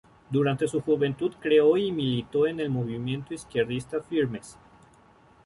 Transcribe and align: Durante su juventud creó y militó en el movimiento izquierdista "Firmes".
Durante 0.31 0.67
su 0.67 0.81
juventud 0.81 1.31
creó 1.39 1.77
y 1.77 1.91
militó 1.91 2.47
en 2.47 2.59
el 2.59 2.71
movimiento 2.71 3.35
izquierdista 3.35 4.01
"Firmes". 4.01 4.57